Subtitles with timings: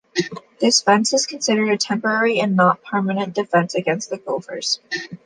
[0.59, 4.79] This fence is considered a temporary and not permanent defense against the gophers.